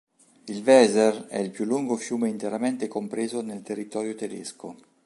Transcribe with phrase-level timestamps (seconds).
[0.45, 4.75] Il Weser è il più lungo fiume interamente compreso nel territorio tedesco.